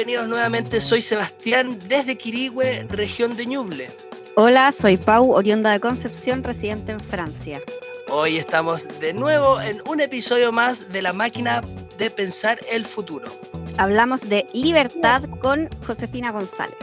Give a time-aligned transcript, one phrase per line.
[0.00, 0.80] bienvenidos nuevamente.
[0.80, 3.90] Soy Sebastián desde Quirigüe, región de Ñuble.
[4.34, 7.60] Hola, soy Pau, oriunda de Concepción, residente en Francia.
[8.08, 11.60] Hoy estamos de nuevo en un episodio más de la máquina
[11.98, 13.30] de pensar el futuro.
[13.76, 16.78] Hablamos de libertad con Josefina González.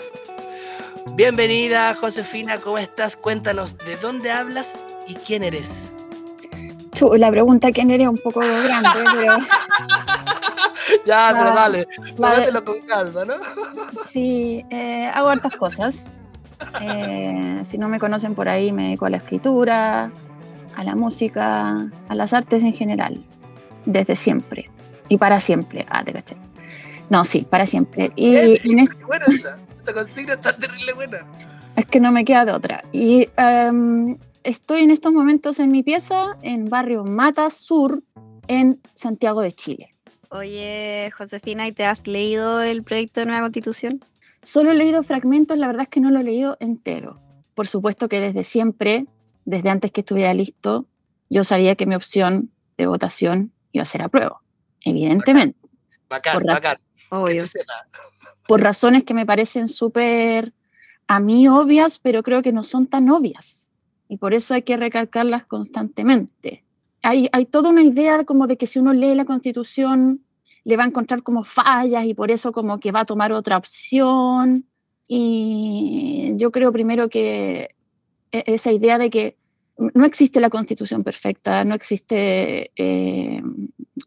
[1.15, 3.18] Bienvenida, Josefina, ¿cómo estás?
[3.18, 4.75] Cuéntanos de dónde hablas
[5.07, 5.92] y quién eres.
[7.18, 9.38] La pregunta quién eres un poco grande, pero...
[11.05, 13.33] ya, pero dale, tómatelo con calma, ¿no?
[14.05, 16.11] sí, eh, hago hartas cosas.
[16.82, 20.11] Eh, si no me conocen por ahí, me dedico a la escritura,
[20.75, 23.23] a la música, a las artes en general,
[23.86, 24.69] desde siempre
[25.10, 25.86] y para siempre.
[25.89, 26.36] Ah, te caché.
[27.10, 28.11] No, sí, para siempre.
[28.15, 28.60] Y,
[29.05, 31.19] buena esa, esa consigna está terrible buena.
[31.75, 32.83] Es que no me queda de otra.
[32.91, 38.03] Y em, estoy en estos momentos en mi pieza en barrio Mata Sur,
[38.47, 39.89] en Santiago de Chile.
[40.30, 44.03] Oye, Josefina, ¿y te has leído el proyecto de nueva constitución?
[44.42, 47.19] Solo he leído fragmentos, la verdad es que no lo he leído entero.
[47.56, 49.08] Por supuesto que desde siempre,
[49.45, 50.86] desde antes que estuviera listo,
[51.30, 54.42] yo sabía que mi opción de votación iba a ser apruebo,
[54.81, 55.58] evidentemente.
[56.09, 56.78] Bacán, bacán.
[58.47, 60.53] Por razones que me parecen súper
[61.08, 63.72] a mí obvias, pero creo que no son tan obvias.
[64.09, 66.64] Y por eso hay que recalcarlas constantemente.
[67.03, 70.22] Hay, hay toda una idea como de que si uno lee la constitución
[70.67, 73.56] le va a encontrar como fallas y por eso como que va a tomar otra
[73.56, 74.66] opción.
[75.08, 77.70] Y yo creo primero que
[78.31, 79.38] e-, esa idea de que
[79.78, 83.42] no existe la constitución perfecta, no existe, eh,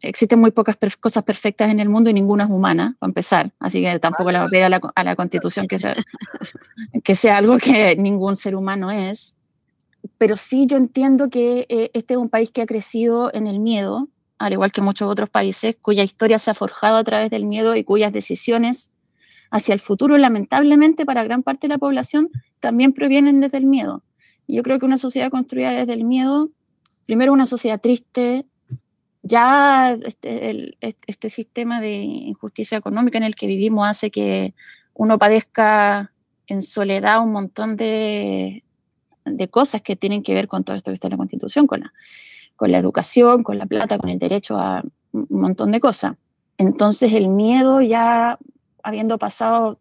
[0.01, 3.51] existen muy pocas cosas perfectas en el mundo y ninguna es humana, para empezar.
[3.59, 5.95] Así que tampoco le va a pedir a la, constitución que sea,
[7.03, 9.37] que sea algo que ningún ser humano es.
[10.17, 13.59] Pero sí yo entiendo que eh, este es un país que ha crecido en el
[13.59, 14.07] miedo,
[14.37, 17.75] al igual que muchos otros países, cuya historia se ha forjado a través del miedo
[17.75, 18.91] y cuyas decisiones
[19.51, 22.29] hacia el futuro, lamentablemente, para gran parte de la población,
[22.59, 24.03] también provienen desde el miedo.
[24.47, 26.49] Yo creo que una sociedad construida desde el miedo,
[27.05, 28.45] primero una sociedad triste,
[29.23, 34.55] ya este, este sistema de injusticia económica en el que vivimos hace que
[34.93, 36.11] uno padezca
[36.47, 38.63] en soledad un montón de,
[39.25, 41.81] de cosas que tienen que ver con todo esto que está en la Constitución, con
[41.81, 41.93] la
[42.61, 44.83] con la educación, con la plata, con el derecho a
[45.13, 46.15] un montón de cosas.
[46.59, 48.37] Entonces el miedo ya
[48.83, 49.79] habiendo pasado,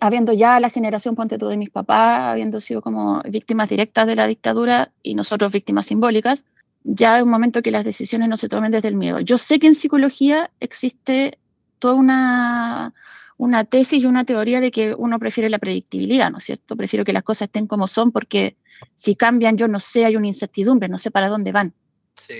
[0.00, 4.16] habiendo ya la generación, ponte tú, de mis papás, habiendo sido como víctimas directas de
[4.16, 6.44] la dictadura y nosotros víctimas simbólicas,
[6.82, 9.20] ya es un momento que las decisiones no se tomen desde el miedo.
[9.20, 11.38] Yo sé que en psicología existe
[11.78, 12.94] toda una,
[13.38, 16.76] una tesis y una teoría de que uno prefiere la predictibilidad, ¿no es cierto?
[16.76, 18.56] Prefiero que las cosas estén como son porque
[18.94, 21.72] si cambian yo no sé, hay una incertidumbre, no sé para dónde van.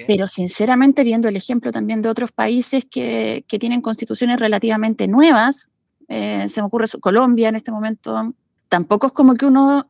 [0.08, 5.68] Pero sinceramente, viendo el ejemplo también de otros países que, que tienen constituciones relativamente nuevas,
[6.08, 8.34] eh, se me ocurre Colombia en este momento,
[8.68, 9.88] tampoco es como que uno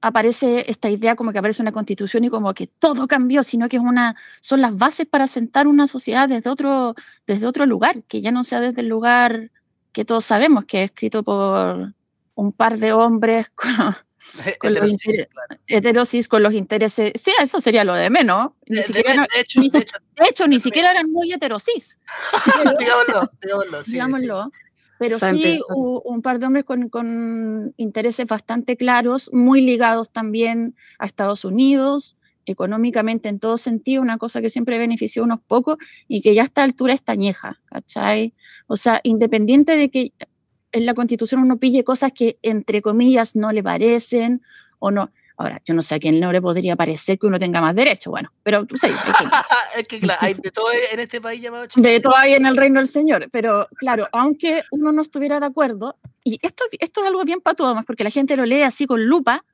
[0.00, 3.78] aparece esta idea como que aparece una constitución y como que todo cambió, sino que
[3.78, 6.94] es una, son las bases para sentar una sociedad desde otro,
[7.26, 9.50] desde otro lugar, que ya no sea desde el lugar
[9.94, 11.94] que todos sabemos que es escrito por
[12.34, 13.94] un par de hombres con,
[14.58, 14.74] con
[15.66, 17.12] heterosis, con los intereses.
[17.14, 18.50] Sí, eso sería lo de menos.
[18.66, 19.60] Ni siquiera, de, hecho,
[20.46, 22.00] ni, siquiera eran muy heterosis.
[22.78, 24.52] digámoslo, digámoslo, sí, digámoslo.
[24.98, 31.06] Pero sí, un par de hombres con, con, intereses bastante claros, muy ligados también a
[31.06, 32.16] Estados Unidos,
[32.46, 35.76] económicamente en todo sentido, una cosa que siempre benefició a unos pocos
[36.08, 38.34] y que ya a esta altura está añeja, ¿cachai?
[38.66, 40.12] O sea, independiente de que
[40.72, 44.42] en la constitución uno pille cosas que entre comillas no le parecen
[44.78, 45.12] o no.
[45.36, 48.10] Ahora, yo no sé a quién no le podría parecer que uno tenga más derecho,
[48.10, 48.96] bueno, pero tú sabes.
[49.76, 52.56] es que claro, hay de todo en este país llamado De todo hay en el
[52.56, 57.06] reino del Señor, pero claro, aunque uno no estuviera de acuerdo, y esto, esto es
[57.08, 59.44] algo bien para todos, porque la gente lo lee así con lupa,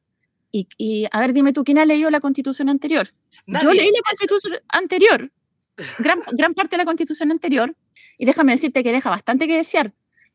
[0.52, 3.08] y, y, a ver, dime tú, ¿quién ha leído la constitución anterior?
[3.46, 5.30] Yo leí la constitución anterior,
[5.98, 7.74] gran, gran parte de la constitución anterior,
[8.18, 9.92] y déjame decirte que deja bastante que desear,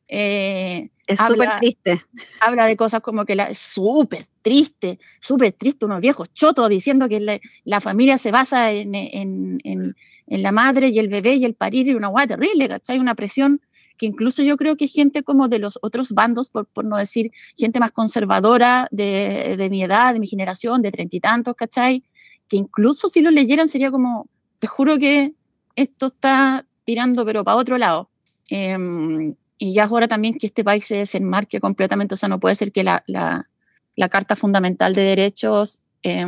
[0.08, 2.04] eh, es súper triste.
[2.40, 7.08] Habla de cosas como que la, es súper triste, súper triste, unos viejos chotos diciendo
[7.08, 9.96] que la, familia se basa en, en, en,
[10.28, 13.00] en, la madre y el bebé y el parir y una guay terrible, ¿cachai?
[13.00, 13.62] Una presión
[13.98, 17.32] que incluso yo creo que gente como de los otros bandos, por, por no decir
[17.58, 22.04] gente más conservadora de, de mi edad, de mi generación, de treinta y tantos, ¿cachai?
[22.48, 24.28] Que incluso si lo leyeran sería como,
[24.60, 25.34] te juro que
[25.76, 28.10] esto está tirando pero para otro lado.
[28.50, 32.40] Eh, y ya es hora también que este país se desenmarque completamente, o sea, no
[32.40, 33.48] puede ser que la, la,
[33.96, 36.26] la Carta Fundamental de Derechos eh,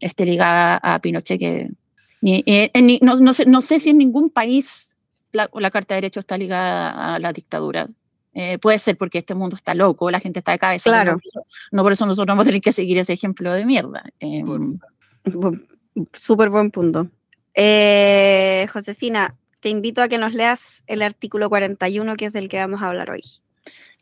[0.00, 1.70] esté ligada a Pinochet, que
[2.20, 4.93] ni, eh, ni, no, no, sé, no, sé, si en ningún país
[5.34, 7.86] la, la, Carta de Derechos está ligada a la dictadura.
[8.32, 10.90] Eh, puede ser porque este mundo está loco, la gente está de cabeza.
[10.90, 11.12] Claro.
[11.12, 13.64] No por eso, no por eso nosotros vamos a tener que seguir ese ejemplo de
[13.64, 14.02] mierda.
[14.20, 15.60] Bu-
[16.12, 17.08] Súper buen punto.
[17.54, 22.58] Eh, Josefina, te invito a que nos leas el artículo 41, que es del que
[22.58, 23.22] vamos a hablar hoy.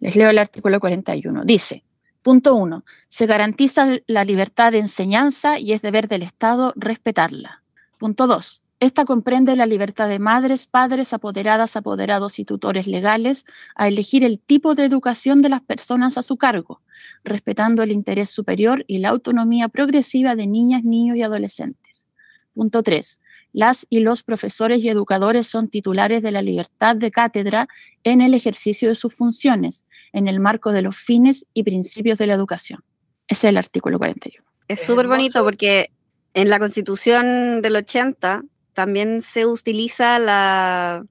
[0.01, 1.45] Les leo el artículo 41.
[1.45, 1.85] Dice,
[2.23, 7.63] punto 1, se garantiza la libertad de enseñanza y es deber del Estado respetarla.
[7.99, 13.45] Punto 2, esta comprende la libertad de madres, padres, apoderadas, apoderados y tutores legales
[13.77, 16.81] a elegir el tipo de educación de las personas a su cargo,
[17.23, 22.09] respetando el interés superior y la autonomía progresiva de niñas, niños y adolescentes.
[22.55, 23.23] Punto 3.
[23.53, 27.69] Las y los profesores y educadores son titulares de la libertad de cátedra
[28.03, 32.27] en el ejercicio de sus funciones, en el marco de los fines y principios de
[32.27, 32.83] la educación.
[33.29, 34.45] Ese es el artículo 41.
[34.67, 35.93] Es súper bonito porque
[36.35, 38.43] en la constitución del 80
[38.75, 41.05] también se utiliza la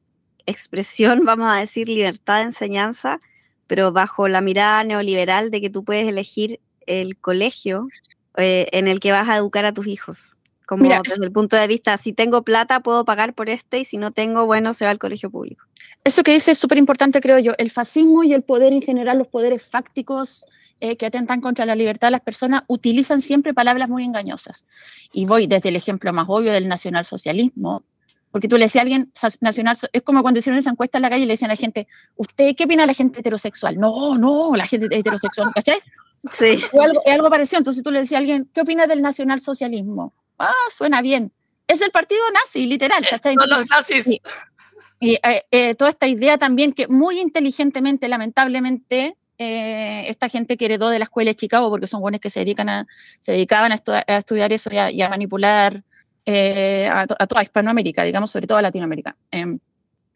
[0.45, 3.19] expresión, vamos a decir, libertad de enseñanza,
[3.67, 7.87] pero bajo la mirada neoliberal de que tú puedes elegir el colegio
[8.37, 10.35] eh, en el que vas a educar a tus hijos.
[10.65, 13.85] Como Mira, desde el punto de vista, si tengo plata, puedo pagar por este, y
[13.85, 15.65] si no tengo, bueno, se va al colegio público.
[16.05, 17.51] Eso que dice es súper importante, creo yo.
[17.57, 20.45] El fascismo y el poder en general, los poderes fácticos
[20.81, 24.65] eh, que atentan contra la libertad de las personas, utilizan siempre palabras muy engañosas.
[25.13, 27.83] Y voy desde el ejemplo más obvio del nacionalsocialismo,
[28.31, 31.01] porque tú le decías a alguien, "Sa- nacional, es como cuando hicieron esa encuesta en
[31.03, 33.77] la calle y le decían a la gente, ¿usted qué opina de la gente heterosexual?
[33.77, 35.79] No, no, la gente heterosexual, ¿cachai?
[36.33, 36.45] Sí.
[36.73, 37.57] Es algo, algo parecido.
[37.59, 40.13] Entonces tú le decías a alguien, ¿qué opina del nacionalsocialismo?
[40.39, 41.31] Ah, suena bien.
[41.67, 43.33] Es el partido nazi, literal, ¿cachai?
[43.33, 44.03] Entonces, los nazis.
[44.03, 44.21] sí.
[44.99, 50.65] y eh, eh, toda esta idea también que muy inteligentemente, lamentablemente, eh, esta gente que
[50.65, 52.87] heredó de la escuela de Chicago, porque son buenos que se, dedican a,
[53.19, 55.83] se dedicaban a, estu- a estudiar eso y a, y a manipular
[56.25, 59.15] eh, a, to- a toda Hispanoamérica, digamos, sobre todo a Latinoamérica.
[59.31, 59.59] Em,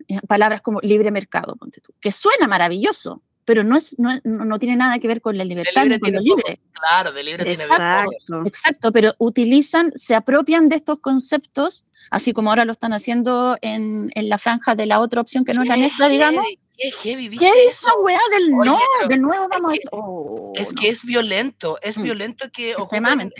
[0.07, 4.45] eh, palabras como libre mercado, ponte tú, que suena maravilloso, pero no, es, no, no
[4.45, 6.41] no tiene nada que ver con la libertad libre ni con lo tiene poco.
[6.49, 6.59] libre.
[6.73, 8.11] Claro, de libre tiene bien poco.
[8.11, 8.47] Exacto.
[8.47, 14.11] Exacto, pero utilizan, se apropian de estos conceptos, así como ahora lo están haciendo en,
[14.13, 16.43] en la franja de la otra opción que no es la nuestra, digamos.
[16.77, 17.87] Qué heavy, ¿viste ¿Qué es eso?
[17.87, 18.77] esa weá del Oye, no?
[19.07, 19.89] De nuevo vamos que- a...
[19.91, 20.81] Oh, Es no.
[20.81, 22.03] que es violento, es Mm.
[22.03, 23.31] violento que ocupen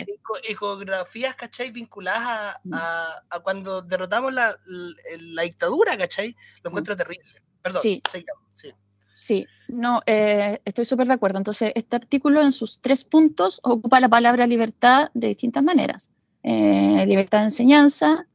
[0.48, 1.70] icografías, ¿cachai?
[1.70, 2.74] Vinculadas a, Mm.
[2.74, 6.34] a- a cuando derrotamos la, la- la dictadura, ¿cachai?
[6.62, 7.24] Lo encuentro terrible.
[7.62, 8.02] Perdón, Sí.
[8.10, 8.72] sigamos, sí.
[9.12, 11.38] Sí, no, eh, estoy súper de acuerdo.
[11.38, 16.10] Entonces, este artículo en sus tres puntos ocupa la palabra libertad de distintas maneras.
[16.42, 18.26] Eh, libertad de enseñanza,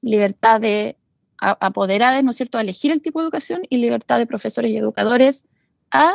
[0.00, 0.96] libertad de
[1.40, 4.76] apoderadas, ¿no es cierto?, a elegir el tipo de educación y libertad de profesores y
[4.76, 5.46] educadores
[5.90, 6.14] a...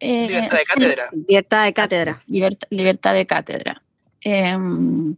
[0.00, 1.10] eh, Libertad de ser- cátedra.
[1.28, 2.22] Libertad de cátedra.
[2.26, 3.82] libertad, libertad de cátedra.
[4.20, 5.16] Em,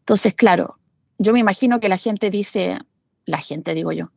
[0.00, 0.78] entonces, claro,
[1.18, 2.78] yo me imagino que la gente dice,
[3.26, 4.10] la gente digo yo,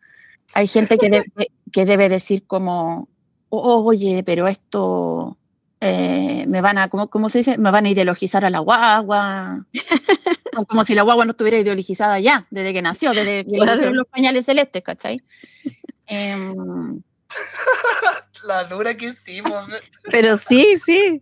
[0.54, 1.26] hay gente que debe,
[1.72, 3.10] que debe decir como,
[3.50, 5.38] "Oh, oye, pero esto
[5.83, 7.57] eh, me van a, ¿cómo, cómo se dice?
[7.57, 9.66] Me van a ideologizar a la guagua.
[10.68, 13.92] Como si la guagua no estuviera ideologizada ya, desde que nació, desde que Claro.
[13.94, 15.22] los pañales celestes, ¿cachai?
[16.06, 17.01] Em,
[18.45, 19.66] La dura que hicimos.
[20.12, 21.19] Pero sí, sí.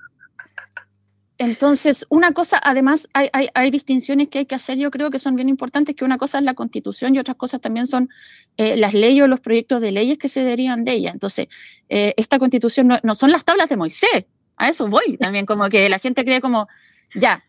[1.38, 5.20] Entonces, una cosa, además, hay, hay, hay distinciones que hay que hacer, yo creo que
[5.20, 8.10] son bien importantes, que una cosa es la constitución y otras cosas también son
[8.58, 11.12] eh, las leyes o los proyectos de leyes que se derivan de ella.
[11.12, 11.48] Entonces,
[11.88, 14.26] eh, esta constitución no, no son las tablas de Moisés,
[14.60, 16.68] a eso voy también, como que la gente cree como,
[17.16, 17.44] ya,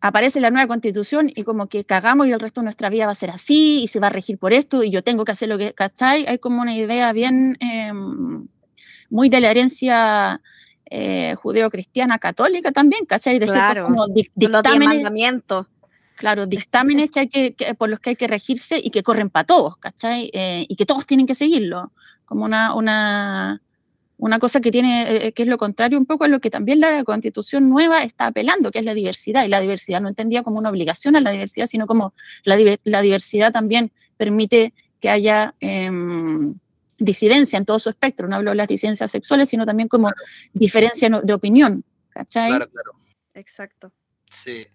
[0.00, 3.12] aparece la nueva constitución y como que cagamos y el resto de nuestra vida va
[3.12, 5.48] a ser así y se va a regir por esto y yo tengo que hacer
[5.48, 6.26] lo que, ¿cachai?
[6.26, 8.46] Hay como una idea bien, em,
[9.10, 10.40] muy de la herencia
[10.90, 13.38] eh, judeo-cristiana católica también, ¿cachai?
[13.38, 13.84] De Claro.
[13.86, 15.66] como dic- los dictámenes, mandamientos.
[16.16, 19.30] claro, dictámenes que hay que, que- por los que hay que regirse y que corren
[19.30, 20.30] para todos, ¿cachai?
[20.34, 21.92] Eh, y que todos tienen que seguirlo,
[22.26, 23.62] como una, una,
[24.24, 26.80] una cosa que tiene, eh, que es lo contrario un poco a lo que también
[26.80, 30.58] la constitución nueva está apelando, que es la diversidad, y la diversidad no entendía como
[30.58, 32.14] una obligación a la diversidad, sino como
[32.44, 36.54] la, diver- la diversidad también permite que haya em,
[36.98, 40.10] disidencia en todo su espectro, no hablo de las disidencias sexuales, sino también como
[40.54, 42.48] diferencia de opinión, ¿cachai?
[42.48, 42.92] Claro, claro.
[43.34, 43.92] Exacto.
[44.30, 44.66] Sí.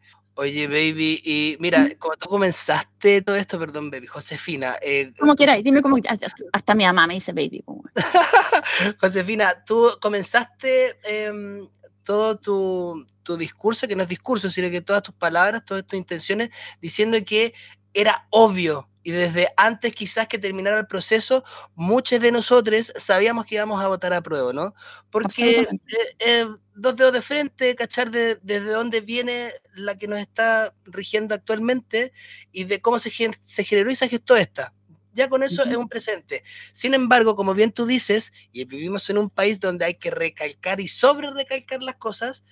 [0.41, 5.65] Oye, baby, y mira, como tú comenzaste todo esto, perdón, baby, Josefina, eh, Como queráis,
[5.65, 7.62] dime como hasta, hasta mi mamá me dice baby.
[9.01, 11.67] Josefina, tú comenzaste em,
[12.05, 16.00] todo tu, tu discurso, que no es discurso, sino que todas tus palabras, todas tus
[16.00, 17.53] intenciones, diciendo que
[17.93, 18.88] era obvio.
[19.03, 21.44] Y desde antes quizás que terminara el proceso,
[21.75, 24.74] muchos de nosotros sabíamos que íbamos a votar a prueba, ¿no?
[25.10, 30.20] Porque eh, eh, dos dedos de frente, cachar de- desde dónde viene la que nos
[30.20, 32.12] está rigiendo actualmente
[32.51, 33.10] y de cómo se,
[33.41, 34.74] se generó y se gestó esta.
[35.13, 36.44] ya con eso es un presente.
[36.72, 40.79] Sin embargo, como bien tú dices, y vivimos en un país donde hay que recalcar
[40.79, 42.44] y sobre recalcar las cosas,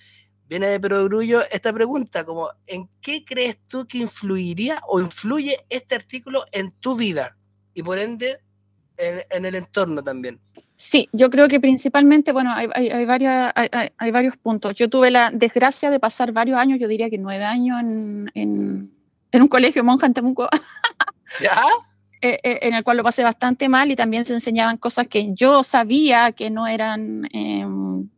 [0.50, 5.96] viene de Perogrullo esta pregunta, como ¿en qué crees tú que influiría o influye este
[5.96, 7.38] artículo en tu vida?
[7.74, 8.40] Y por ende,
[8.98, 10.40] en, el entorno también.
[10.76, 14.76] Sí, yo creo que principalmente, bueno, hay, hay, varias, hay, varios puntos.
[14.76, 18.92] Yo tuve la desgracia de pasar varios años, yo diría que nueve años, en, en,
[19.32, 20.50] en un colegio monja en Temuco.
[21.42, 21.62] ¿Ya?
[22.22, 25.34] Eh, eh, en el cual lo pasé bastante mal y también se enseñaban cosas que
[25.36, 28.10] yo sabía que no eran em,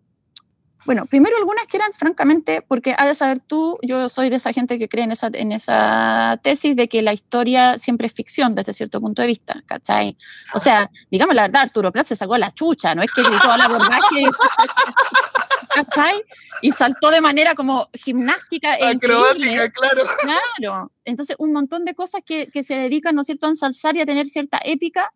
[0.90, 4.54] bueno, primero algunas que eran francamente, porque has de saber tú, yo soy de esa
[4.54, 8.56] gente que cree en esa, en esa tesis de que la historia siempre es ficción
[8.56, 10.18] desde cierto punto de vista, ¿cachai?
[10.56, 13.52] O sea, digamos la verdad, Arturo Prat se sacó la chucha, no es que gritó
[13.52, 14.26] a la abordaje,
[15.76, 16.24] ¿cachai?
[16.64, 18.74] Y saltó de manera como gimnástica.
[18.74, 20.08] Acrobática, claro.
[20.24, 20.92] Claro.
[21.06, 24.02] Entonces, un montón de cosas que, que se dedican, ¿no es cierto?, a ensalzar y
[24.02, 25.14] a tener cierta épica.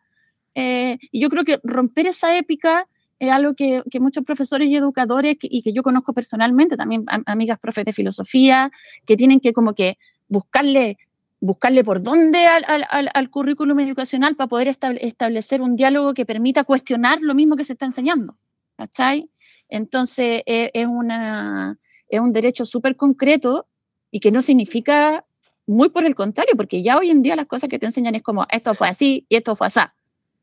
[0.53, 2.87] Eh, y yo creo que romper esa épica
[3.19, 7.59] es algo que, que, muchos profesores y educadores, y que yo conozco personalmente, también amigas
[7.59, 8.71] profes de filosofía,
[9.05, 10.97] que tienen que como que buscarle,
[11.39, 16.63] buscarle por dónde al, al, al currículum educacional para poder establecer un diálogo que permita
[16.63, 18.37] cuestionar lo mismo que se está enseñando.
[18.75, 19.29] ¿Cachai?
[19.69, 21.77] Entonces, es, es, una,
[22.09, 23.67] es un derecho súper concreto
[24.11, 25.25] y que no significa
[25.65, 28.21] muy por el contrario, porque ya hoy en día las cosas que te enseñan es
[28.21, 29.79] como esto fue así y esto fue así,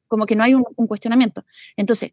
[0.08, 1.44] como que no hay un, un cuestionamiento.
[1.76, 2.12] Entonces,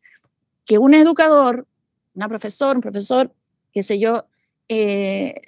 [0.67, 1.65] que un educador,
[2.13, 3.33] una profesora, un profesor,
[3.71, 4.25] qué sé yo,
[4.67, 5.41] eh,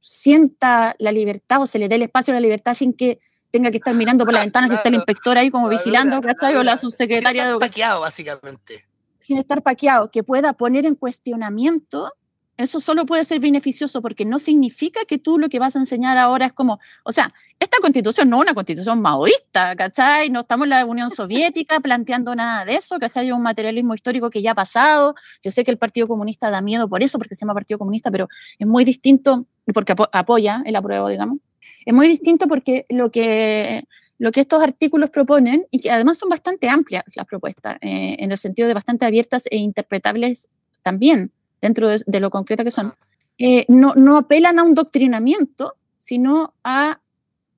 [0.00, 3.20] sienta la libertad o se le dé el espacio a la libertad sin que
[3.50, 6.54] tenga que estar mirando por la ventana si está el inspector ahí como vigilando, ¿cachai?
[6.56, 8.86] O la subsecretaria de paqueado, básicamente.
[9.18, 12.12] Sin estar paqueado, que pueda poner en cuestionamiento
[12.58, 16.18] eso solo puede ser beneficioso porque no significa que tú lo que vas a enseñar
[16.18, 20.28] ahora es como, o sea, esta constitución no es una constitución maoísta, ¿cachai?
[20.28, 23.28] No estamos en la Unión Soviética planteando nada de eso, ¿cachai?
[23.28, 25.14] Es un materialismo histórico que ya ha pasado.
[25.42, 28.10] Yo sé que el Partido Comunista da miedo por eso, porque se llama Partido Comunista,
[28.10, 31.38] pero es muy distinto, porque apoya el apruebo, digamos.
[31.86, 33.84] Es muy distinto porque lo que,
[34.18, 38.32] lo que estos artículos proponen, y que además son bastante amplias las propuestas, eh, en
[38.32, 40.48] el sentido de bastante abiertas e interpretables
[40.82, 42.94] también dentro de, lo concreto que son,
[43.38, 47.00] eh, no, no apelan a un doctrinamiento, sino a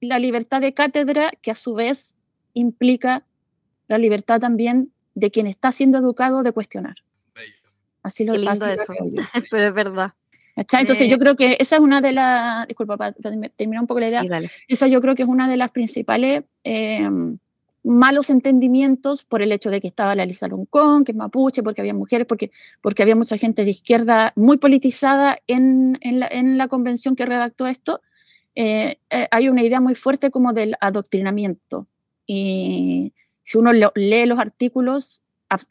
[0.00, 2.14] la libertad de cátedra que a su vez
[2.54, 3.24] implica
[3.88, 6.96] la libertad también de quien está siendo educado de cuestionar.
[8.02, 8.94] Así lo, lindo eso,
[9.50, 10.12] pero es verdad.
[10.56, 14.08] Entonces yo creo que esa es una de las, disculpa, para terminar un poco la
[14.08, 14.22] idea,
[14.68, 17.08] esa yo creo que es una de las principales eh,
[17.82, 21.80] malos entendimientos por el hecho de que estaba la Lisa Loncón, que es mapuche, porque
[21.80, 26.58] había mujeres, porque, porque había mucha gente de izquierda muy politizada en, en, la, en
[26.58, 28.02] la, convención que redactó esto.
[28.54, 31.86] Eh, eh, hay una idea muy fuerte como del adoctrinamiento.
[32.26, 35.22] Y si uno lee los artículos,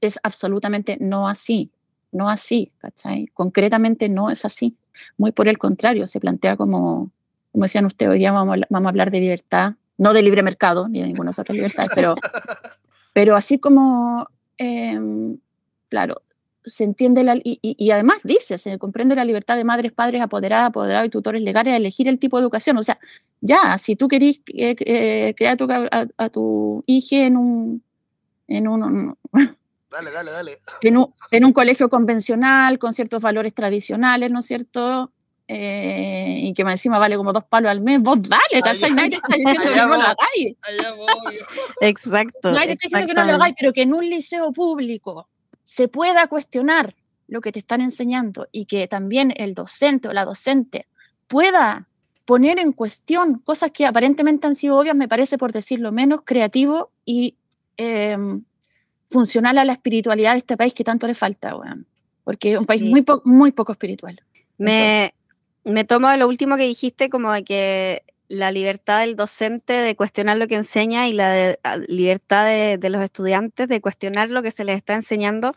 [0.01, 1.71] es absolutamente no así,
[2.11, 3.27] no así, ¿cachai?
[3.27, 4.75] Concretamente no es así.
[5.17, 7.11] Muy por el contrario, se plantea como,
[7.51, 10.87] como decían ustedes, hoy día vamos, vamos a hablar de libertad, no de libre mercado
[10.87, 12.15] ni de ninguna otra libertad, pero,
[13.13, 14.27] pero así como,
[14.57, 15.37] em,
[15.89, 16.23] claro,
[16.63, 21.07] se entiende la, y, además dice, se comprende la libertad de madres, padres, apoderadas, apoderados
[21.07, 22.77] y tutores legales a elegir el tipo de educación.
[22.77, 22.99] O sea,
[23.41, 25.57] ya, si tú querís eh, eh, crear
[26.17, 27.83] a, tu hija en un,
[28.47, 29.17] en un,
[29.89, 30.59] dale, dale, dale.
[30.81, 35.11] En un, en un colegio convencional, con ciertos valores tradicionales, ¿no es cierto?
[35.51, 38.91] Eh, y que más encima vale como dos palos al mes, vos dale, ¿cachai?
[38.91, 40.55] Nadie está diciendo que no lo hagáis.
[41.81, 42.51] Exacto.
[42.51, 45.27] Nadie está diciendo que no lo hagáis, pero que en un liceo público
[45.63, 46.95] se pueda cuestionar
[47.27, 50.85] lo que te están enseñando y que también el docente o la docente
[51.27, 51.87] pueda
[52.25, 56.91] poner en cuestión cosas que aparentemente han sido obvias, me parece, por decirlo menos, creativo
[57.05, 57.33] y
[57.75, 58.43] em,
[59.09, 61.55] funcional a la espiritualidad de este país que tanto le falta,
[62.23, 64.21] porque es un país muy, muy poco espiritual.
[64.59, 65.15] Me,
[65.63, 70.37] me tomo lo último que dijiste como de que la libertad del docente de cuestionar
[70.37, 74.63] lo que enseña y la ah, libertad de, los estudiantes de cuestionar lo que se
[74.63, 75.53] les está enseñando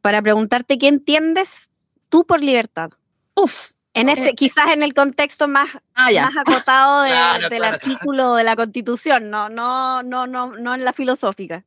[0.00, 1.70] para preguntarte qué entiendes
[2.08, 2.90] tú por libertad.
[3.34, 7.02] Uf, en este, quizás en el contexto más, ah, más acotado
[7.48, 11.64] del artículo de la Constitución, no, no, no, no, no en la filosófica.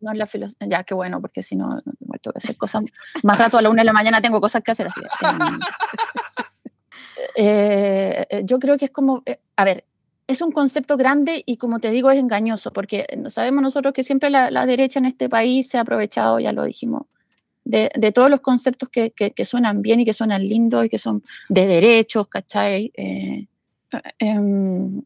[0.00, 2.84] No en la filosófica, ya, qué bueno, porque si no, tengo que hacer cosas.
[3.22, 5.00] Más rato a la una de la mañana tengo cosas que hacer así.
[7.36, 9.84] Eh, eh, yo creo que es como, eh, a ver,
[10.26, 14.30] es un concepto grande y como te digo es engañoso, porque sabemos nosotros que siempre
[14.30, 17.02] la, derecha en este país se ha aprovechado, ya lo dijimos,
[17.64, 20.98] de, de todos los conceptos que, que, suenan bien y que suenan lindos y que
[20.98, 22.92] son de derechos, ¿cachai?
[24.18, 25.02] Em,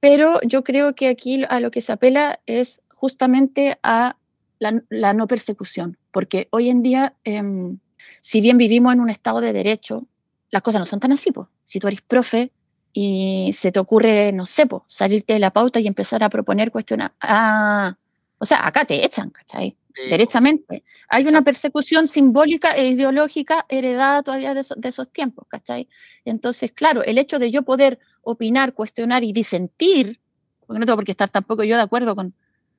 [0.00, 4.16] pero yo creo que aquí a lo que se apela es justamente a
[4.58, 7.78] la, no persecución, porque hoy en día, em,
[8.20, 10.06] si bien vivimos en un estado de derecho,
[10.50, 11.30] las cosas no son tan así.
[11.64, 12.52] Si tú eres profe
[12.92, 17.12] y se te ocurre, no sé, salirte de la pauta y empezar a proponer cuestionar,
[17.20, 17.96] ah,
[18.38, 19.76] o sea, acá te echan, ¿cachai?
[20.10, 20.84] Derechamente.
[21.08, 25.88] Hay una persecución simbólica e ideológica heredada todavía de, de, esos tiempos, ¿cachai?
[26.24, 30.20] Entonces, claro, el hecho de yo poder opinar, cuestionar y disentir,
[30.66, 32.34] porque no tengo por qué estar tampoco yo de acuerdo con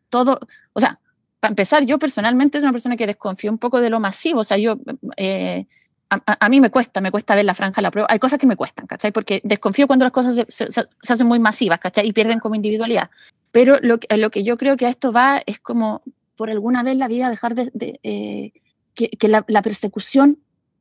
[0.09, 0.39] todo,
[0.73, 0.99] o sea,
[1.39, 4.43] para empezar, yo personalmente soy una persona que desconfío un poco de lo masivo, o
[4.43, 4.77] sea, yo,
[5.17, 5.67] eh,
[6.09, 8.55] a, mí me cuesta, me cuesta ver la franja, la prueba, hay cosas que me
[8.55, 9.11] cuestan, ¿cachai?
[9.11, 10.67] Porque desconfío cuando las cosas se,
[11.07, 12.07] hacen muy masivas, ¿cachai?
[12.07, 13.09] Y pierden como individualidad.
[13.51, 16.01] Pero lo, lo que yo creo que a esto va es como,
[16.35, 18.53] por alguna vez la vida, dejar de, eh,
[18.93, 20.39] que, la, la persecución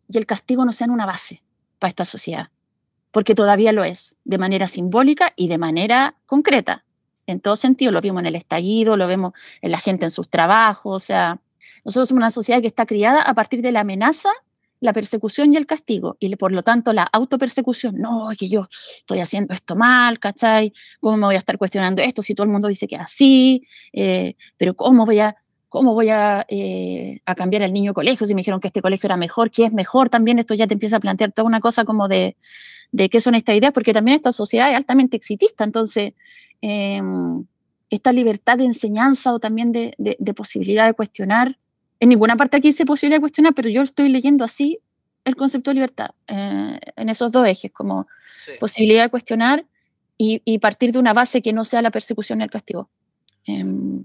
[0.08, 1.42] y el castigo no sean una base
[1.78, 2.50] para esta sociedad,
[3.10, 6.84] porque todavía lo es, de manera simbólica y de manera concreta
[7.26, 10.28] en todo sentido, lo vimos en el estallido, lo vemos en la gente en sus
[10.30, 11.40] trabajos, o sea,
[11.84, 14.30] nosotros somos una sociedad que está criada a partir de la amenaza,
[14.80, 18.68] la persecución y el castigo, y por lo tanto la autopersecución, no, es que yo
[18.98, 20.72] estoy haciendo esto mal, ¿cachai?
[21.00, 23.66] ¿Cómo me voy a estar cuestionando esto si todo el mundo dice que es así?
[23.92, 25.36] Eh, pero ¿cómo voy a,
[25.68, 29.06] cómo voy a, eh, a cambiar al niño colegio si me dijeron que este colegio
[29.06, 30.38] era mejor, que es mejor también?
[30.38, 32.36] Esto ya te empieza a plantear toda una cosa como de,
[32.92, 36.12] de qué son estas ideas, porque también esta sociedad es altamente exitista, entonces
[36.60, 37.46] Em,
[37.90, 39.94] esta libertad de enseñanza o también de,
[40.34, 41.58] posibilidad de cuestionar.
[42.00, 44.80] En ninguna parte aquí dice posibilidad de cuestionar, pero yo estoy leyendo así
[45.24, 48.06] el concepto de libertad, eh, en esos dos ejes, como
[48.60, 49.66] posibilidad de cuestionar
[50.18, 52.88] y, partir de una base que no sea la persecución y el castigo.
[53.44, 54.04] Em,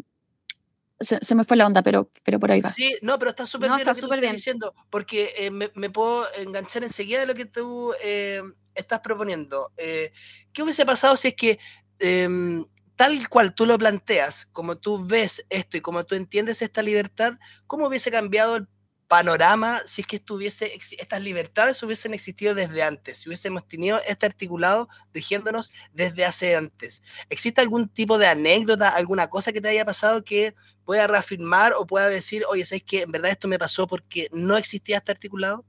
[1.00, 2.70] se, me fue la onda, pero, pero por ahí va.
[2.70, 4.34] Sí, no, pero está súper bien lo que bien.
[4.34, 8.42] diciendo, porque eh, me, puedo enganchar enseguida de lo que tú eh,
[8.76, 9.72] estás proponiendo.
[9.78, 11.60] ¿Qué hubiese pasado si es que
[12.02, 12.66] Em,
[13.02, 17.34] tal cual tú lo planteas, como tú ves esto y como tú entiendes esta libertad,
[17.66, 18.68] ¿cómo hubiese cambiado el
[19.08, 24.28] panorama si es que estuviese, estas libertades hubiesen existido desde antes, si hubiésemos tenido este
[24.28, 27.02] articulado rigiéndonos desde hace antes?
[27.28, 30.54] ¿Existe algún tipo de anécdota, alguna cosa que te haya pasado que
[30.86, 34.58] pueda reafirmar o pueda decir, oye, ¿sabes que en verdad esto me pasó porque no
[34.58, 35.66] existía este articulado?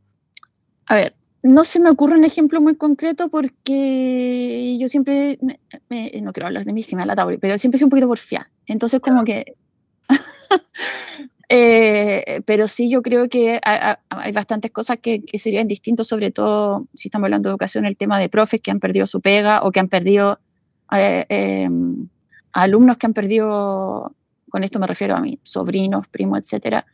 [0.84, 6.46] A ver, no se me ocurre un ejemplo muy concreto porque yo siempre, no quiero
[6.46, 8.50] hablar de mí, que me la pero siempre soy un poquito porfía.
[8.66, 9.56] Entonces, como que...
[11.54, 17.08] Eh, pero sí, yo creo que hay, bastantes cosas que, serían distintos, sobre todo si
[17.08, 19.78] estamos hablando de educación, el tema de profes que han perdido su pega o que
[19.78, 20.40] han perdido
[20.96, 22.08] eh, em,
[22.54, 24.14] alumnos que han perdido,
[24.48, 26.86] con esto me refiero a mis sobrinos, primos, etcétera,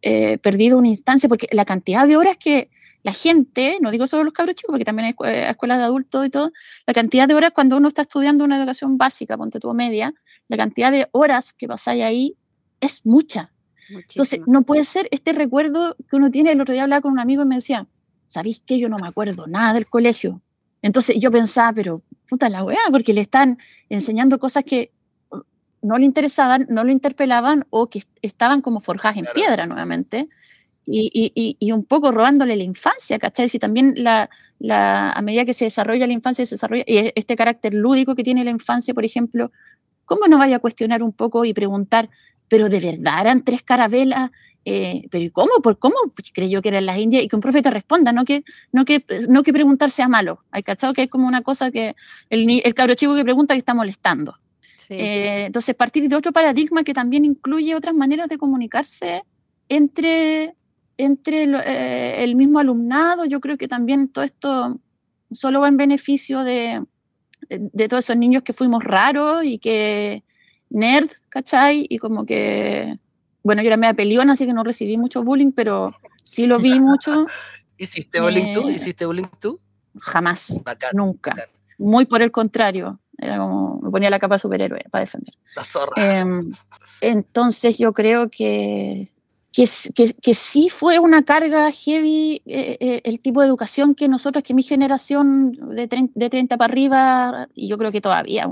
[0.00, 2.70] eh, perdido una instancia, porque la cantidad de horas que
[3.06, 6.26] la gente, no digo solo los cabros chicos, porque también hay eh, escuelas de adultos
[6.26, 6.50] y todo,
[6.88, 10.12] la cantidad de horas cuando uno está estudiando una educación básica, ponte tu media,
[10.48, 12.36] la cantidad de horas que pasáis ahí
[12.80, 13.52] es mucha.
[13.88, 16.50] Entonces, no puede ser este recuerdo que uno tiene.
[16.50, 17.86] El otro día hablaba con un amigo y me decía,
[18.26, 20.42] ¿sabéis que yo no me acuerdo nada del colegio?
[20.82, 24.90] Entonces yo pensaba, pero puta la weá, porque le están enseñando cosas que
[25.30, 25.42] uh,
[25.80, 30.28] no le interesaban, no lo interpelaban o que estaban como forjadas en piedra nuevamente
[30.86, 33.48] y, un poco robándole la infancia, ¿cachai?
[33.48, 37.74] Si también la, a medida que se desarrolla la infancia, se desarrolla y este carácter
[37.74, 39.50] lúdico que tiene la infancia, por ejemplo,
[40.04, 42.08] ¿cómo no vaya a cuestionar un poco y preguntar,
[42.48, 44.30] pero de verdad eran tres carabelas?
[44.64, 45.60] Eh, pero ¿y cómo?
[45.62, 47.22] ¿Por cómo pues creyó que eran las indias?
[47.22, 50.44] Y que un profeta responda, no que, no que, no que preguntar sea malo.
[50.50, 51.94] Hay cachado que es como una cosa que
[52.30, 54.36] el, el cabro chico que pregunta que está molestando.
[54.88, 59.24] Eh, entonces, partir de otro paradigma que también incluye otras maneras de comunicarse
[59.68, 60.54] entre,
[60.98, 64.80] entre eh, el mismo alumnado, yo creo que también todo esto
[65.30, 66.82] solo va en beneficio de,
[67.48, 70.24] de, todos esos niños que fuimos raros y que
[70.70, 71.86] nerd, ¿cachai?
[71.88, 72.98] Y como que,
[73.42, 76.80] bueno, yo era media peleona, así que no recibí mucho bullying, pero sí lo vi
[76.80, 77.26] mucho.
[77.78, 78.70] ¿Hiciste bullying tú?
[78.70, 79.60] ¿Hiciste bullying tú?
[79.98, 81.34] Jamás, nunca.
[81.78, 85.34] Muy por el contrario, era como, me ponía la capa de superhéroe para defender.
[85.54, 85.92] La zorra.
[85.96, 86.52] Em,
[87.00, 89.12] entonces yo creo que
[89.56, 94.44] que, que, sí fue una carga heavy eh, eh, el tipo de educación que nosotros,
[94.44, 98.46] que mi generación de, de 30 para arriba, y yo creo que todavía,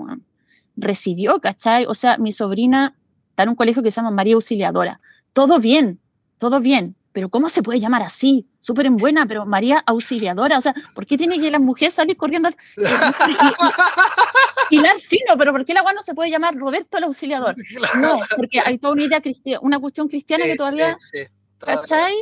[0.77, 1.85] recibió, ¿cachai?
[1.85, 2.97] O sea, mi sobrina
[3.29, 4.99] está en un colegio que se llama María Auxiliadora.
[5.35, 6.01] Todo bien,
[6.39, 8.49] todo bien, pero ¿cómo se puede llamar así?
[8.61, 12.17] Súper en buena, pero María Auxiliadora, o sea, ¿por qué tiene que la mujer salir
[12.17, 12.49] corriendo?
[14.71, 17.55] Y, y, fino, pero ¿por qué la agua no se puede llamar Roberto el Auxiliador?
[18.01, 21.27] No, porque hay toda una idea cristiana, una cuestión cristiana que todavía, sí, sí,
[21.59, 22.15] ¿cachai?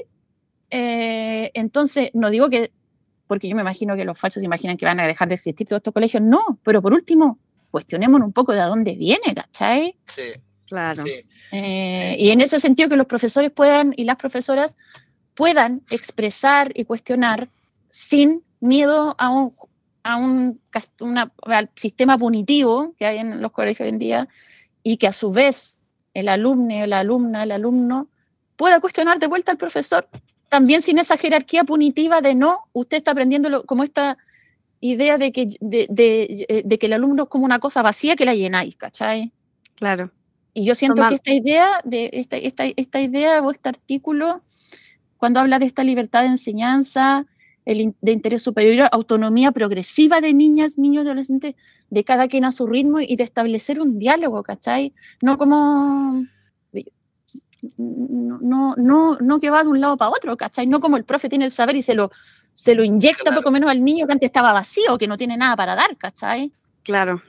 [0.71, 2.73] Eh, entonces, no digo que,
[3.27, 5.67] porque yo me imagino que los fachos se imaginan que van a dejar de existir
[5.67, 7.39] todos estos colegios, no, pero por último,
[7.71, 9.97] cuestionemos un poco de dónde viene, ¿cachai?
[10.07, 10.33] Sí,
[10.67, 11.03] Claro.
[11.03, 11.27] sí.
[11.51, 14.79] Eh, Y en ese sentido que los profesores puedan y las profesoras
[15.35, 17.51] puedan expresar y cuestionar
[17.91, 19.53] sin miedo a un,
[20.03, 20.61] a un
[21.01, 24.29] una- al sistema punitivo que hay en los colegios hoy en día
[24.83, 25.79] y que a su vez
[26.15, 28.09] el alumno, la alumna, el alumno
[28.57, 30.09] pueda cuestionar de vuelta al profesor,
[30.49, 34.19] también sin esa jerarquía punitiva de no, usted está aprendiendo como esta
[34.81, 38.25] idea de que, de, de- de que el alumno es como una cosa vacía que
[38.25, 39.33] la llenáis, ¿cachai?
[39.77, 40.11] Claro.
[40.55, 44.43] Y yo siento que esta idea, de esta, esta, esta idea o este artículo,
[45.17, 47.27] cuando habla de esta libertad de enseñanza,
[47.65, 51.55] el de interés superior, autonomía progresiva de niñas, niños adolescentes,
[51.91, 54.95] de cada quien a su ritmo y de establecer un diálogo, ¿cachai?
[55.21, 56.25] No como...
[57.79, 60.67] No, no, no, no que va de un lado para otro, ¿cachai?
[60.67, 62.11] No como el profe tiene el saber y se lo,
[62.55, 63.37] se lo inyecta Claro.
[63.37, 66.53] poco menos al niño que antes estaba vacío, que no tiene nada para dar, ¿cachai?
[66.83, 67.23] Claro.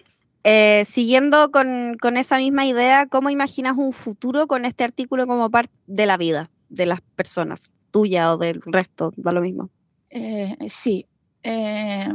[0.43, 5.49] Eh, siguiendo con, con esa misma idea, ¿cómo imaginas un futuro con este artículo como
[5.51, 9.13] parte de la vida de las personas, tuya o del resto?
[9.15, 9.69] Da lo mismo.
[10.15, 11.07] Eh, sí.
[11.43, 12.07] eh,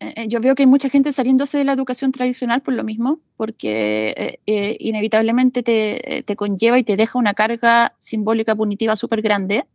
[0.00, 3.20] eh, yo veo que hay mucha gente saliéndose de la educación tradicional por lo mismo,
[3.36, 9.22] porque eh, eh, inevitablemente te, te conlleva y te deja una carga simbólica punitiva súper
[9.22, 9.66] grande.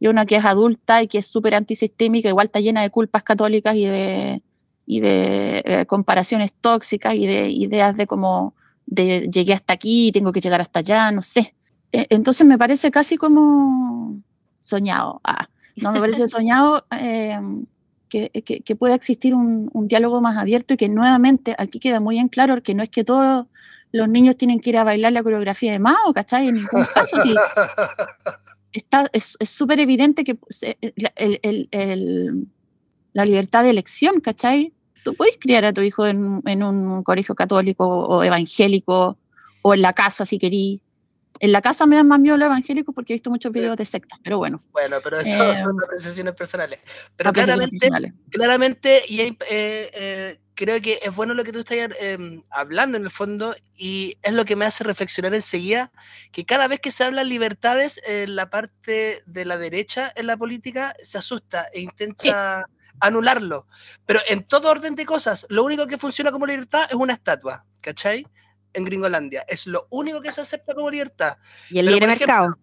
[0.00, 3.22] Y una que es adulta y que es súper antisistémica, igual está llena de culpas
[3.22, 4.42] católicas y de,
[4.86, 8.54] y de eh, comparaciones tóxicas y de ideas de cómo
[8.86, 11.54] de llegué hasta aquí, tengo que llegar hasta allá, no sé.
[11.92, 14.20] Eh, entonces me parece casi como
[14.60, 15.20] soñado.
[15.24, 17.38] Ah, no me parece soñado eh,
[18.08, 22.00] que, que, que pueda existir un, un diálogo más abierto y que nuevamente aquí queda
[22.00, 23.46] muy en claro que no es que todos
[23.92, 26.48] los niños tienen que ir a bailar la coreografía de Mao, ¿cachai?
[26.48, 27.34] En ningún caso, sí,
[28.72, 30.38] está, es es súper evidente que
[30.80, 32.46] el- el- el-
[33.12, 34.72] la libertad de elección, ¿cachai?
[35.04, 39.18] Tú puedes criar a tu hijo en, en un colegio católico o evangélico
[39.62, 40.80] o en la casa si querís.
[41.40, 43.84] En la casa me dan más miedo los evangélicos porque he visto muchos videos de
[43.84, 44.58] sectas, pero bueno.
[44.70, 46.78] Bueno, pero eso Eh, son apreciaciones personales.
[47.16, 48.12] Pero claramente, personales.
[48.30, 53.04] claramente, y eh, eh, creo que es bueno lo que tú estás eh, hablando en
[53.04, 55.90] el fondo, y es lo que me hace reflexionar enseguida,
[56.30, 60.94] que cada vez que se hablan libertades, la parte de la derecha en la política
[61.02, 62.66] se asusta e intenta
[63.00, 63.66] anularlo.
[64.06, 67.64] Pero en todo orden de cosas, lo único que funciona como libertad es una estatua,
[67.80, 68.26] ¿cachai?
[68.74, 69.44] En Gringolandia.
[69.48, 71.36] Es lo único que se acepta como libertad.
[71.70, 72.58] Y el Pero, libre por ejemplo, mercado.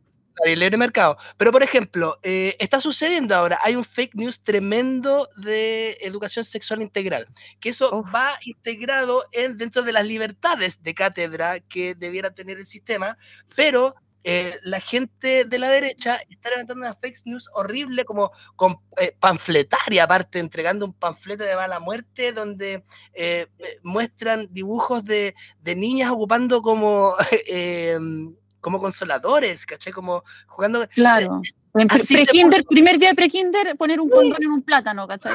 [0.46, 1.18] el libre mercado.
[1.38, 6.82] Pero, por ejemplo, eh, está sucediendo ahora, hay un fake news tremendo de educación sexual
[6.82, 7.28] integral,
[7.60, 8.08] que eso Uf.
[8.14, 13.18] va integrado en, dentro de las libertades de cátedra que debiera tener el sistema,
[13.56, 18.74] pero eh, la gente de la derecha está levantando una fake news horrible como con,
[18.98, 25.36] eh, panfletaria, aparte, entregando un panfleto de mala muerte donde eh, eh, muestran dibujos de,
[25.62, 27.16] de niñas ocupando como...
[27.48, 29.94] em, como consoladores, ¿cachai?
[29.94, 30.88] Como jugando.
[30.90, 31.42] Claro.
[31.72, 35.34] Pre- te Pre-kinder, primer día de pre-kinder, poner un condón en un plátano, ¿cachai?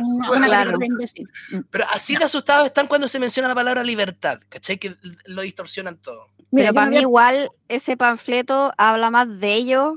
[0.00, 0.78] Una, una Claro.
[0.78, 1.58] Mm.
[1.70, 4.78] Pero así de asustados están cuando se menciona la palabra libertad, ¿cachai?
[4.78, 6.30] Que lo distorsionan todo.
[6.54, 9.94] Mira, Pero para me mí igual ese panfleto habla más de ellos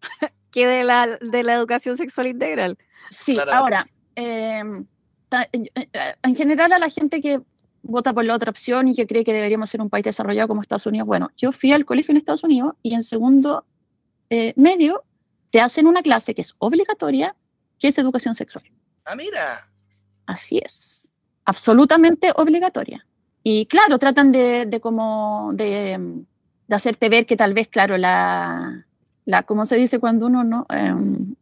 [0.50, 2.78] que de la, de la educación sexual integral.
[3.10, 4.86] Sí, ahora, em,
[5.30, 7.42] eh, eh, en general a la gente que
[7.82, 10.62] vota por la otra opción y que cree que deberíamos ser un país desarrollado como
[10.62, 13.66] Estados Unidos, bueno, yo fui al colegio en Estados Unidos y en segundo
[14.30, 15.04] eh, medio
[15.50, 17.36] te hacen una clase que es obligatoria,
[17.78, 18.64] que es educación sexual.
[19.04, 19.70] Ah, mira.
[20.24, 21.12] Así es,
[21.44, 23.06] absolutamente obligatoria.
[23.42, 25.98] Y claro, tratan de, de como de,
[26.68, 28.84] de hacerte ver que tal vez, claro, la,
[29.24, 30.66] la ¿cómo se dice cuando uno no?
[30.68, 31.34] Em,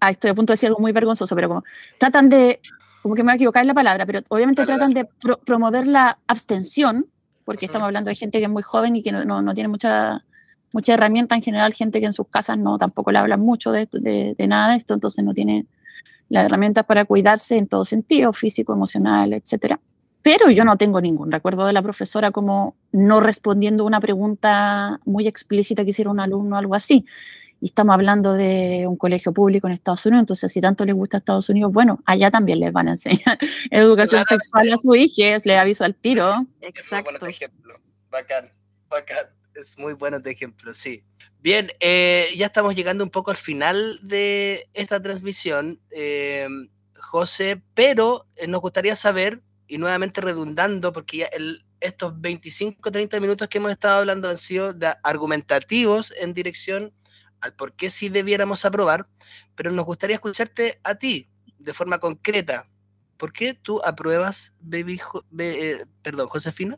[0.00, 1.64] ah, estoy a punto de decir algo muy vergonzoso, pero como
[1.98, 2.60] tratan de,
[3.02, 5.86] como que me voy a equivocar en la palabra, pero obviamente tratan de pro- promover
[5.88, 7.06] la abstención,
[7.44, 9.66] porque estamos hablando de gente que es muy joven y que no, no, no tiene
[9.68, 10.24] mucha,
[10.72, 13.82] mucha herramienta en general, gente que en sus casas no tampoco le hablan mucho de,
[13.82, 15.66] esto- de, de nada de esto, entonces no tiene
[16.28, 19.80] las herramientas para cuidarse en todo sentido, físico, emocional, etcétera.
[20.22, 25.26] Pero yo no tengo ningún recuerdo de la profesora como no respondiendo una pregunta muy
[25.26, 27.04] explícita que hiciera un alumno o algo así.
[27.60, 31.18] Y estamos hablando de un colegio público en Estados Unidos, entonces si tanto les gusta
[31.18, 33.38] Estados Unidos, bueno, allá también les van a enseñar
[33.70, 34.44] educación Claramente.
[34.44, 36.46] sexual a su hija, les aviso al tiro.
[36.60, 37.10] Es muy bueno Exacto.
[37.12, 37.80] este ejemplo.
[38.10, 38.50] Bacán,
[38.88, 39.26] bacán.
[39.54, 41.04] Es muy bueno este ejemplo, sí.
[41.40, 46.46] Bien, eh, ya estamos llegando un poco al final de esta transmisión, eh,
[46.96, 53.18] José, pero eh, nos gustaría saber, y nuevamente redundando, porque ya el- estos 25, 30
[53.20, 56.92] minutos que hemos estado hablando han sido de- argumentativos en dirección
[57.40, 59.08] al por qué sí debiéramos aprobar,
[59.54, 62.68] pero nos gustaría escucharte a ti, de forma concreta,
[63.16, 65.00] ¿Por qué tú apruebas, baby,
[65.38, 66.76] eh, perdón, Josefina?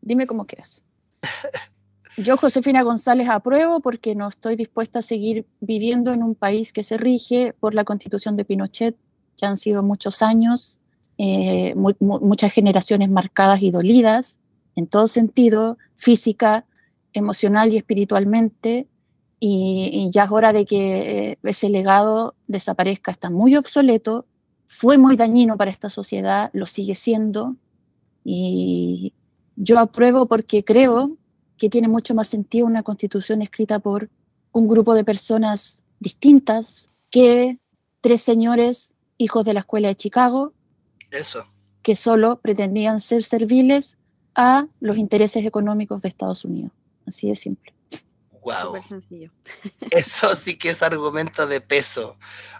[0.00, 0.84] Dime como quieras.
[2.16, 6.84] Yo, Josefina González, apruebo porque no estoy dispuesta a seguir viviendo en un país que
[6.84, 8.96] se rige por la constitución de Pinochet,
[9.36, 10.79] que han sido muchos años,
[11.22, 14.40] eh, muchas generaciones marcadas y dolidas,
[14.74, 16.64] en todo sentido, física,
[17.12, 18.86] emocional y espiritualmente,
[19.38, 24.24] y, ya es hora de que eh, ese legado desaparezca, está muy obsoleto,
[24.66, 27.56] fue muy dañino para esta sociedad, lo sigue siendo,
[28.24, 29.12] y
[29.56, 31.18] yo apruebo porque creo
[31.58, 34.08] que tiene mucho más sentido una constitución escrita por
[34.52, 37.58] un grupo de personas distintas que
[38.00, 40.54] tres señores hijos de la escuela de Chicago.
[41.10, 41.46] Eso.
[41.82, 43.98] Que solo pretendían ser serviles
[44.34, 46.72] a los intereses económicos de Estados Unidos.
[47.06, 47.74] Así de simple.
[48.42, 48.80] Wow.
[48.80, 49.30] sencillo.
[49.90, 52.16] Eso sí que es argumento de peso.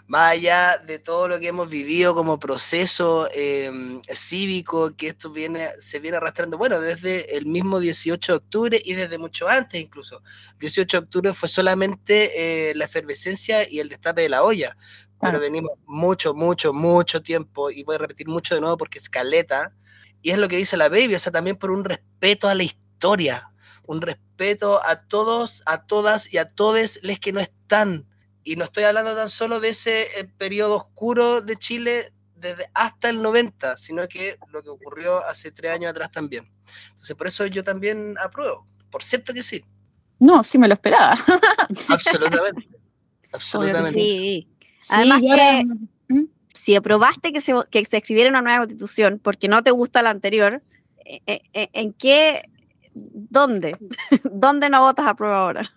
[0.07, 5.69] Más allá de todo lo que hemos vivido como proceso em, cívico, que esto viene,
[5.79, 10.21] se viene arrastrando, bueno, desde el mismo 18 de octubre y desde mucho antes incluso.
[10.59, 14.75] 18 de octubre fue solamente eh, la efervescencia y el destape de la olla,
[15.21, 19.09] pero venimos mucho, mucho, mucho tiempo, y voy a repetir mucho de nuevo porque es
[19.09, 19.73] caleta,
[20.21, 22.63] y es lo que dice la baby, o sea, también por un respeto a la
[22.63, 23.51] historia,
[23.85, 28.07] un respeto a todos, a todas y a todos les que no están.
[28.43, 33.09] Y no estoy hablando tan solo de ese eh, periodo oscuro de Chile desde hasta
[33.09, 36.51] el 90, sino que lo que ocurrió hace tres años atrás también.
[36.89, 38.67] Entonces, por eso yo también apruebo.
[38.89, 39.63] Por cierto que sí.
[40.19, 41.17] No, sí me lo esperaba.
[41.89, 42.69] Absolutamente.
[43.31, 43.91] Absolutamente.
[43.93, 44.47] Sí.
[44.89, 45.65] Además que
[46.09, 46.25] ¿Mm?
[46.53, 50.09] si aprobaste que se, que se escribiera una nueva constitución porque no te gusta la
[50.09, 50.61] anterior,
[51.05, 52.43] eh, eh, ¿en qué
[52.93, 53.77] ¿dónde?
[54.31, 55.71] ¿Dónde no votas a prueba ahora?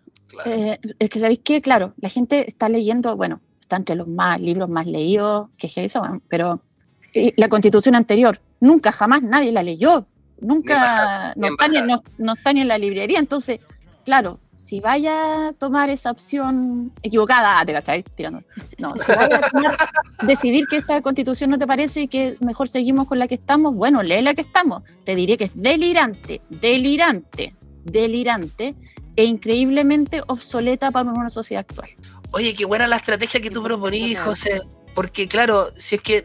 [0.46, 4.40] Eh, es que sabéis que, claro, la gente está leyendo, bueno, está entre los más
[4.40, 6.60] libros más leídos que es eso, pero
[7.12, 10.06] eh, la constitución anterior, nunca, jamás nadie la leyó,
[10.40, 11.78] nunca, no, está ni,
[12.18, 13.60] no, está ni, en la librería, entonces,
[14.04, 18.42] claro, si vaya a tomar esa opción equivocada, te cachai, tirando.
[18.78, 23.06] No, si vaya a decidir que esta constitución no te parece y que mejor seguimos
[23.06, 24.82] con la que estamos, bueno, lee la que estamos.
[25.04, 28.74] Te diré que es delirante, delirante, delirante
[29.16, 31.90] e increíblemente obsoleta para una sociedad actual.
[32.30, 34.62] Oye, qué buena la estrategia que tú proponís, José.
[34.94, 36.24] Porque claro, si es que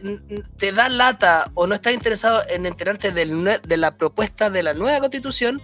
[0.56, 4.98] te da lata o no estás interesado en enterarte de la propuesta de la nueva
[5.00, 5.60] constitución,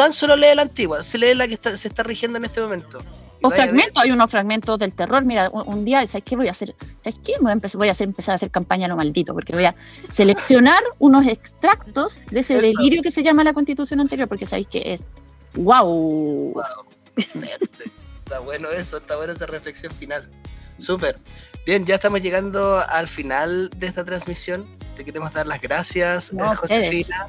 [0.00, 3.02] tan solo lee la antigua, se lee la que se está rigiendo en este momento.
[3.42, 5.26] O fragmentos, hay unos fragmentos del terror.
[5.26, 6.74] Mira, un, día, ¿sabes qué voy a hacer?
[6.96, 7.34] ¿Sabes qué?
[7.38, 9.66] Voy a, empezar, voy a hacer, empezar a hacer campaña a lo maldito, porque voy
[9.66, 9.74] a
[10.08, 14.94] seleccionar unos extractos de ese delirio que se llama la constitución anterior, porque sabéis que
[14.94, 15.10] es
[15.54, 16.54] wow.
[16.54, 16.64] wow.
[17.16, 20.30] está bueno eso, está buena esa reflexión final.
[20.78, 21.18] Súper.
[21.66, 24.66] Bien, ya estamos llegando al final de esta transmisión.
[24.96, 27.28] Te queremos dar las gracias, no, Josefina,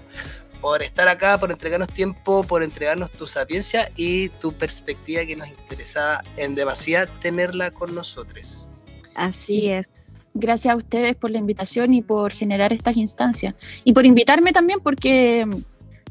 [0.62, 5.47] por estar acá, por entregarnos tiempo, por entregarnos tu sapiencia y tu perspectiva que nos
[5.47, 8.69] interesa en demasía tenerla con nosotros.
[9.15, 10.21] Así es.
[10.34, 13.56] Gracias a ustedes por la invitación y por generar estas instancias.
[13.84, 15.52] Y por invitarme también porque mm,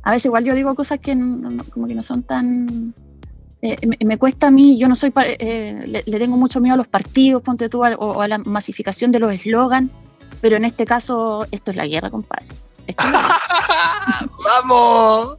[0.02, 1.16] a veces igual yo digo cosas que
[1.72, 2.92] como que no son tan...
[3.62, 5.12] Eh, me, cuesta a mí, yo no soy...
[5.16, 9.18] Eh, le, tengo mucho miedo a los partidos, ponte tú, o, a la masificación de
[9.18, 9.90] los eslogans,
[10.40, 12.46] pero en este caso esto es la guerra, compadre.
[14.44, 15.38] ¡Vamos!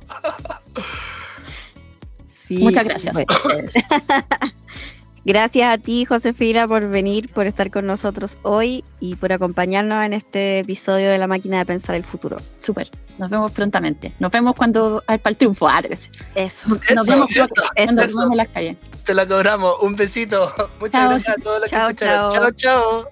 [2.50, 3.18] Muchas gracias.
[5.26, 10.14] gracias a ti, Josefina, por venir, por estar con nosotros hoy y por acompañarnos en
[10.14, 12.38] este episodio de La Máquina de Pensar el Futuro.
[12.60, 12.90] Súper.
[13.18, 14.14] Nos vemos prontamente.
[14.20, 15.68] Nos vemos cuando hay para el triunfo.
[15.68, 15.82] Ah,
[16.36, 16.68] eso.
[16.70, 18.78] Nos vemos cuando nos vemos en las calles.
[19.06, 19.76] Te lo cobramos.
[19.82, 20.54] Un besito.
[20.80, 22.34] Muchas gracias a todos los que escucharon.
[22.34, 23.12] Chao, chao.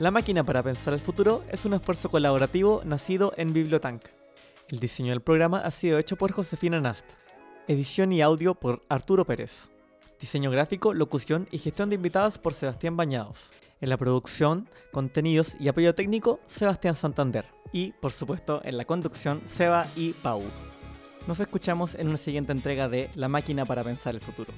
[0.00, 4.02] La máquina para pensar el futuro es un esfuerzo colaborativo nacido en Bibliotank.
[4.68, 7.06] El diseño del programa ha sido hecho por Josefina Nast.
[7.68, 9.68] Edición y audio por Arturo Pérez.
[10.20, 13.50] Diseño gráfico, locución y gestión de invitados por Sebastián Bañados.
[13.80, 17.44] En la producción, contenidos y apoyo técnico, Sebastián Santander.
[17.72, 20.42] Y, por supuesto, en la conducción, Seba y Pau.
[21.28, 24.52] Nos escuchamos en una siguiente entrega de La máquina para pensar el futuro.